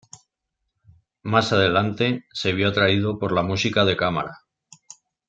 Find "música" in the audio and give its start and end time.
3.43-3.85